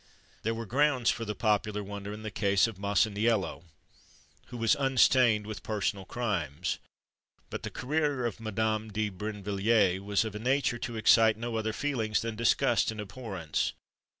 [0.41, 3.65] There were grounds for the popular wonder in the case of Masaniello,
[4.47, 6.79] who was unstained with personal crimes.
[7.51, 11.71] But the career of Madame de Brinvilliers was of a nature to excite no other
[11.71, 13.73] feelings than disgust and abhorrence.